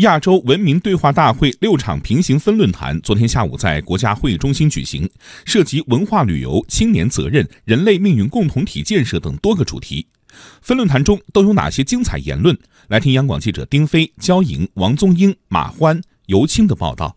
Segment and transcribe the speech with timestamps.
[0.00, 5.08] 亚洲文明对话大会六场平行分论坛昨天下午在国家会议中心举行，
[5.44, 10.06] 涉及文化旅游、青年责任、人类命运共同体建设等多个主题。
[10.62, 12.56] 分论坛中都有哪些精彩言论？
[12.88, 17.16] 来听央广记者丁飞、焦莹、王宗英、马欢、尤青的报道。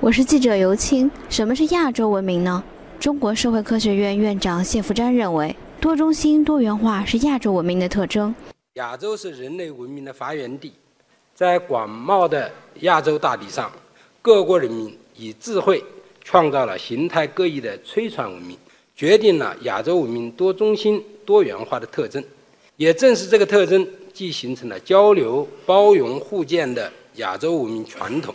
[0.00, 1.10] 我是记者尤青。
[1.28, 2.62] 什么是亚洲文明呢？
[3.00, 8.32] 中国社会科学院院长谢福瞻认为，多中心、多元化是亚洲文明的特征。
[8.74, 10.72] 亚洲是人类文明的发源地。
[11.38, 12.50] 在广袤的
[12.80, 13.70] 亚洲大地上，
[14.20, 15.80] 各国人民以智慧
[16.24, 18.58] 创造了形态各异的吹传文明，
[18.96, 22.20] 决定了亚洲文明多中心、多元化的特征。
[22.76, 28.34] 也正是这个特征，既形成了交流、包容、互鉴的亚洲文明传统，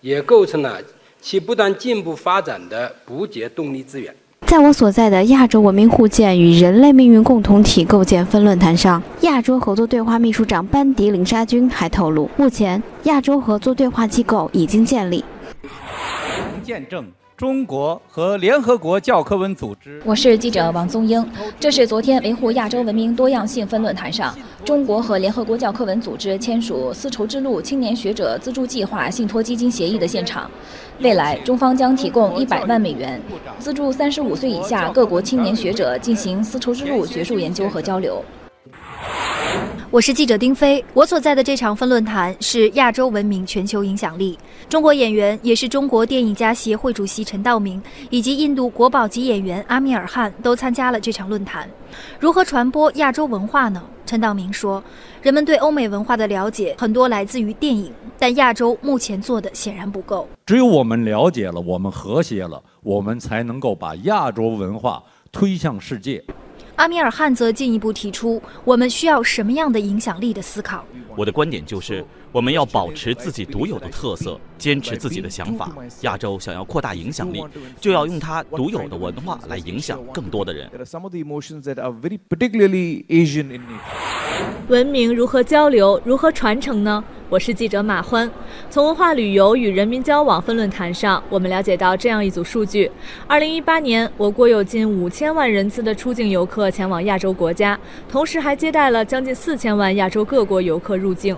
[0.00, 0.80] 也构成了
[1.20, 4.14] 其不断进步发展的不竭动力资源。
[4.48, 15.22] 在我所在的亚洲文明互鉴与人类命运共同体构建分论坛上，亚洲合作对话秘书长班迪林沙军还透露，目前亚洲合作对话机构已经建立。
[16.62, 17.04] 见证。
[17.38, 20.02] 中国和联合国教科文组织。
[20.04, 21.24] 我是记者王宗英。
[21.60, 30.50] 这是昨天维护亚洲文明多样性分论坛上，中国和联合国教科文组织签署丝绸之路青年学者资助计划信托基金协议的现场。
[30.98, 33.22] 未来，中方将提供一百万美元，
[33.60, 38.20] 资助三十五岁以下各国青年学者进行丝绸之路学术研究和交流。
[39.90, 44.38] 我是记者丁飞，我所在的这场分论坛是亚洲文明全球影响力。
[44.68, 51.66] 中国演员，也是中国电影家协会主席陈道明，以及印度国宝级演员阿米尔汗都参加了这场论坛。
[52.20, 53.82] 如何传播亚洲文化呢？
[54.04, 54.84] 陈道明说，
[55.22, 60.28] 人们对欧美文化的了解很多来自于电影，但亚洲目前做的显然不够。
[60.44, 66.22] 只有我们了解了，我们和谐了，我们才能够把亚洲文化推向世界。
[66.78, 70.84] 阿米尔汗则进一步提出，我们需要什么样的影响力的思考？
[71.16, 75.72] 我的观点就是，我们要保持自己独有的特色，坚持自己的想法。
[76.02, 77.44] 亚洲想要扩大影响力，
[77.80, 80.70] 就要用它独有的文化来影响更多的人。
[84.68, 87.02] 文明如何交流，如何传承呢？
[87.30, 88.30] 我是记者马欢。
[88.70, 92.90] 从文化旅游与人民交往分论坛上，我们了解到这样一组数据：
[93.26, 97.78] 二零一八年，我国有近五千万人次的出境游客前往亚洲国家，
[98.10, 101.36] 同时还接待了将近四千万亚洲各国游客入境。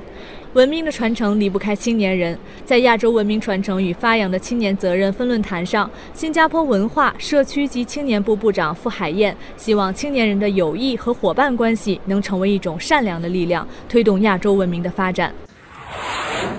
[0.52, 15.34] 文明的传承离不开青年人，在亚洲文明传承与发扬的青年责任分论坛上，新加坡文化、社区及青年部部长傅海燕希望青年人的友谊和伙伴关系能成为一种善良的力量，推动亚洲文明的发展。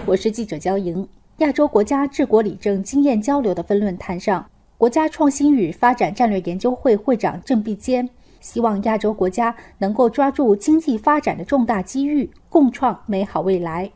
[0.07, 1.07] 我是记者焦莹。
[1.37, 8.07] 亚洲国家治国理政经验交流的分论坛上，国家创新与发展战略研究会会长郑必坚。
[8.39, 13.89] 希望亚洲国家能够抓住经济发展的重大机遇，共创美好未来。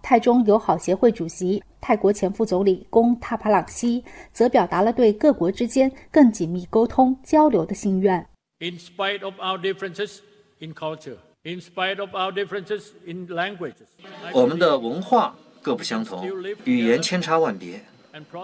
[0.00, 8.24] 泰中友好协会主席、泰国前副总理龚塔帕朗西则表达了对各国之间更紧密沟通交流的心愿。
[8.60, 10.18] In spite of our differences
[10.60, 13.88] in culture, in spite of our differences in languages，
[14.32, 15.36] 我们的文化
[15.68, 16.26] 各不相同，
[16.64, 17.84] 语言千差万别，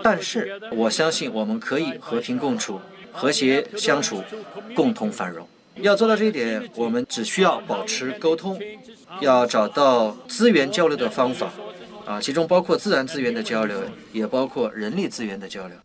[0.02, 2.78] 但是我相信我们可以和平共处。
[3.10, 4.22] 和谐相处，
[4.74, 5.48] 共同繁荣。
[5.76, 8.60] 要做到这一点，我们只需要保持沟通，
[9.20, 11.50] 要找到资源交流的方法，
[12.04, 13.80] 啊，其中包括自然资源的交流，
[14.12, 15.76] 也包括人力资源的交流。